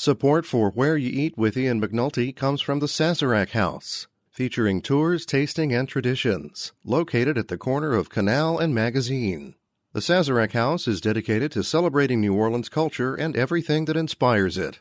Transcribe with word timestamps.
Support 0.00 0.46
for 0.46 0.70
Where 0.70 0.96
You 0.96 1.10
Eat 1.10 1.36
with 1.36 1.56
Ian 1.56 1.80
McNulty 1.80 2.34
comes 2.34 2.60
from 2.60 2.78
the 2.78 2.86
Sazerac 2.86 3.50
House, 3.50 4.06
featuring 4.30 4.80
tours, 4.80 5.26
tasting, 5.26 5.74
and 5.74 5.88
traditions, 5.88 6.72
located 6.84 7.36
at 7.36 7.48
the 7.48 7.58
corner 7.58 7.94
of 7.94 8.08
Canal 8.08 8.58
and 8.58 8.72
Magazine. 8.72 9.56
The 9.94 10.00
Sazerac 10.00 10.52
House 10.52 10.86
is 10.86 11.00
dedicated 11.00 11.50
to 11.50 11.64
celebrating 11.64 12.20
New 12.20 12.32
Orleans 12.32 12.68
culture 12.68 13.16
and 13.16 13.36
everything 13.36 13.86
that 13.86 13.96
inspires 13.96 14.56
it. 14.56 14.78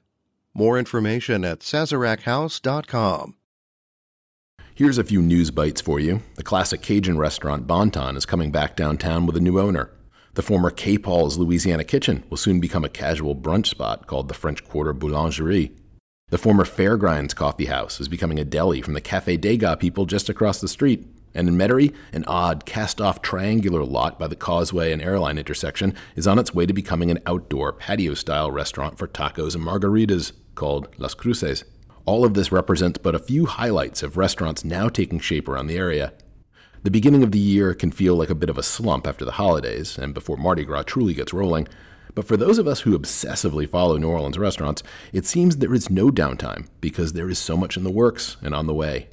More 0.53 0.77
information 0.77 1.43
at 1.43 1.61
sazerachouse.com. 1.61 3.37
Here's 4.75 4.99
a 4.99 5.03
few 5.03 5.23
news 5.23 5.49
bites 5.49 5.81
for 5.81 5.99
you. 5.99 6.21
The 6.35 6.43
classic 6.43 6.83
Cajun 6.83 7.17
restaurant 7.17 7.65
Bon 7.65 7.89
Ton 7.89 8.17
is 8.17 8.27
coming 8.27 8.51
back 8.51 8.75
downtown 8.75 9.25
with 9.25 9.35
a 9.35 9.41
new 9.41 9.59
owner. 9.59 9.89
The 10.37 10.43
former 10.43 10.69
K. 10.69 10.99
Paul's 10.99 11.39
Louisiana 11.39 11.83
Kitchen 11.83 12.23
will 12.29 12.37
soon 12.37 12.59
become 12.59 12.85
a 12.85 12.89
casual 12.89 13.35
brunch 13.35 13.65
spot 13.65 14.05
called 14.05 14.27
the 14.27 14.35
French 14.35 14.63
Quarter 14.63 14.93
Boulangerie. 14.93 15.71
The 16.29 16.37
former 16.37 16.63
Fairgrinds 16.63 17.33
Coffee 17.35 17.65
House 17.65 17.99
is 17.99 18.07
becoming 18.07 18.37
a 18.37 18.45
deli 18.45 18.83
from 18.83 18.93
the 18.93 19.01
Cafe 19.01 19.37
Degas 19.37 19.77
people 19.79 20.05
just 20.05 20.29
across 20.29 20.61
the 20.61 20.67
street. 20.67 21.07
And 21.33 21.47
in 21.47 21.57
Metairie, 21.57 21.91
an 22.13 22.23
odd 22.27 22.67
cast 22.67 23.01
off 23.01 23.23
triangular 23.23 23.83
lot 23.83 24.19
by 24.19 24.27
the 24.27 24.35
causeway 24.35 24.91
and 24.91 25.01
airline 25.01 25.39
intersection 25.39 25.95
is 26.15 26.27
on 26.27 26.37
its 26.37 26.53
way 26.53 26.67
to 26.67 26.73
becoming 26.73 27.09
an 27.09 27.23
outdoor 27.25 27.73
patio 27.73 28.13
style 28.13 28.51
restaurant 28.51 28.99
for 28.99 29.07
tacos 29.07 29.55
and 29.55 29.65
margaritas 29.65 30.33
called 30.53 30.87
Las 30.99 31.15
Cruces. 31.15 31.63
All 32.05 32.23
of 32.23 32.35
this 32.35 32.51
represents 32.51 32.99
but 32.99 33.15
a 33.15 33.19
few 33.19 33.47
highlights 33.47 34.03
of 34.03 34.17
restaurants 34.17 34.63
now 34.63 34.87
taking 34.87 35.17
shape 35.17 35.49
around 35.49 35.65
the 35.65 35.77
area. 35.77 36.13
The 36.87 36.91
beginning 36.91 37.21
of 37.21 37.33
the 37.33 37.37
year 37.37 37.73
can 37.73 37.91
feel 37.91 38.15
like 38.15 38.29
a 38.29 38.33
bit 38.33 38.49
of 38.49 38.57
a 38.57 38.63
slump 38.63 39.07
after 39.07 39.25
the 39.25 39.33
holidays 39.33 39.97
and 39.97 40.13
before 40.13 40.37
Mardi 40.37 40.63
Gras 40.63 40.83
truly 40.83 41.13
gets 41.13 41.33
rolling. 41.33 41.67
But 42.15 42.25
for 42.25 42.37
those 42.37 42.59
of 42.59 42.65
us 42.65 42.79
who 42.79 42.97
obsessively 42.97 43.69
follow 43.69 43.97
New 43.97 44.07
Orleans 44.07 44.37
restaurants, 44.37 44.83
it 45.11 45.25
seems 45.25 45.57
there 45.57 45.73
is 45.73 45.89
no 45.89 46.09
downtime 46.11 46.69
because 46.79 47.11
there 47.11 47.29
is 47.29 47.39
so 47.39 47.57
much 47.57 47.75
in 47.75 47.83
the 47.83 47.91
works 47.91 48.37
and 48.41 48.55
on 48.55 48.67
the 48.67 48.73
way. 48.73 49.09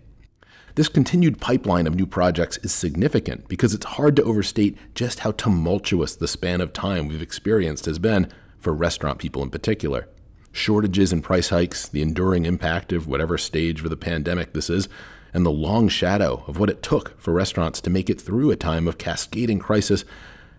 This 0.76 0.86
continued 0.86 1.40
pipeline 1.40 1.88
of 1.88 1.96
new 1.96 2.06
projects 2.06 2.58
is 2.58 2.70
significant 2.70 3.48
because 3.48 3.74
it's 3.74 3.86
hard 3.86 4.14
to 4.14 4.22
overstate 4.22 4.78
just 4.94 5.18
how 5.18 5.32
tumultuous 5.32 6.14
the 6.14 6.28
span 6.28 6.60
of 6.60 6.72
time 6.72 7.08
we've 7.08 7.20
experienced 7.20 7.86
has 7.86 7.98
been 7.98 8.30
for 8.60 8.72
restaurant 8.72 9.18
people 9.18 9.42
in 9.42 9.50
particular. 9.50 10.08
Shortages 10.52 11.12
and 11.12 11.24
price 11.24 11.48
hikes, 11.48 11.88
the 11.88 12.02
enduring 12.02 12.44
impact 12.44 12.92
of 12.92 13.08
whatever 13.08 13.36
stage 13.36 13.82
of 13.82 13.90
the 13.90 13.96
pandemic 13.96 14.52
this 14.52 14.70
is, 14.70 14.88
and 15.34 15.44
the 15.44 15.50
long 15.50 15.88
shadow 15.88 16.44
of 16.46 16.58
what 16.58 16.70
it 16.70 16.82
took 16.82 17.20
for 17.20 17.32
restaurants 17.32 17.80
to 17.82 17.90
make 17.90 18.08
it 18.08 18.20
through 18.20 18.52
a 18.52 18.56
time 18.56 18.88
of 18.88 18.96
cascading 18.96 19.58
crisis 19.58 20.04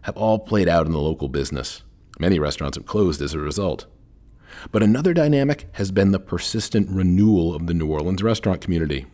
have 0.01 0.17
all 0.17 0.37
played 0.37 0.67
out 0.67 0.85
in 0.85 0.91
the 0.91 0.99
local 0.99 1.29
business. 1.29 1.81
Many 2.19 2.37
restaurants 2.37 2.77
have 2.77 2.85
closed 2.85 3.21
as 3.21 3.33
a 3.33 3.39
result. 3.39 3.85
But 4.71 4.83
another 4.83 5.13
dynamic 5.13 5.67
has 5.73 5.91
been 5.91 6.11
the 6.11 6.19
persistent 6.19 6.89
renewal 6.89 7.55
of 7.55 7.67
the 7.67 7.73
New 7.73 7.87
Orleans 7.87 8.21
restaurant 8.21 8.61
community. 8.61 9.05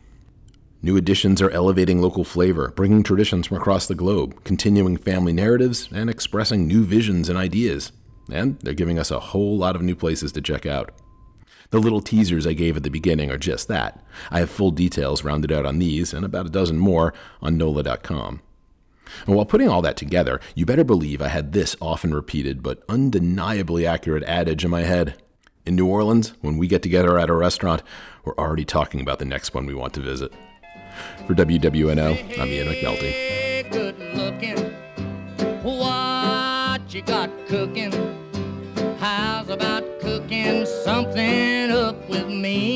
New 0.82 0.98
additions 0.98 1.42
are 1.42 1.50
elevating 1.52 2.02
local 2.02 2.24
flavor, 2.24 2.74
bringing 2.76 3.04
traditions 3.04 3.48
from 3.48 3.58
across 3.58 3.86
the 3.86 3.96
globe, 3.96 4.44
continuing 4.44 4.98
family 4.98 5.32
narratives, 5.32 5.88
and 5.94 6.10
expressing 6.10 6.68
new 6.68 6.84
visions 6.84 7.30
and 7.30 7.38
ideas. 7.38 7.92
And 8.32 8.60
they're 8.60 8.74
giving 8.74 8.98
us 8.98 9.12
a 9.12 9.20
whole 9.20 9.58
lot 9.58 9.76
of 9.76 9.84
new 9.84 9.96
places 9.96 10.32
to 10.34 10.42
check 10.42 10.66
out. 10.66 10.92
The 11.72 11.80
little 11.80 12.02
teasers 12.02 12.46
I 12.46 12.54
gave 12.54 12.76
at 12.78 12.84
the 12.84 12.90
beginning 12.90 13.32
are 13.32 13.38
just 13.38 13.68
that. 13.70 14.04
I 14.30 14.40
have 14.40 14.50
full 14.50 14.72
details 14.72 15.24
rounded 15.24 15.52
out 15.52 15.66
on 15.66 15.80
these 15.80 16.14
and 16.14 16.26
about 16.26 16.46
a 16.46 16.50
dozen 16.50 16.78
more 16.78 17.14
on 17.42 17.58
NOLA.com. 17.58 18.42
And 19.26 19.36
while 19.36 19.46
putting 19.46 19.70
all 19.70 19.82
that 19.82 19.98
together, 19.98 20.40
you 20.56 20.66
better 20.66 20.84
believe 20.84 21.22
I 21.22 21.28
had 21.28 21.54
this 21.54 21.76
often 21.82 22.14
repeated 22.14 22.64
but 22.64 22.84
undeniably 22.90 23.86
accurate 23.86 24.24
adage 24.24 24.64
in 24.66 24.72
my 24.72 24.82
head. 24.82 25.22
In 25.66 25.76
New 25.76 25.88
Orleans, 25.88 26.34
when 26.42 26.58
we 26.58 26.68
get 26.68 26.82
together 26.82 27.20
at 27.20 27.30
a 27.30 27.34
restaurant, 27.34 27.84
we're 28.26 28.36
already 28.36 28.66
talking 28.66 29.00
about 29.00 29.20
the 29.20 29.26
next 29.26 29.54
one 29.54 29.66
we 29.66 29.74
want 29.74 29.94
to 29.94 30.02
visit. 30.02 30.34
For 31.28 31.36
WWNO, 31.36 32.40
I'm 32.40 32.48
Ian 32.48 32.68
McNulty. 32.68 33.72
Good 33.72 33.98
looking. 34.16 34.58
What 35.64 36.94
you 36.94 37.02
got 37.04 37.30
cooking? 37.48 37.92
How's 39.00 39.50
about 39.50 40.01
something 40.66 41.72
up 41.72 42.08
with 42.08 42.28
me. 42.28 42.71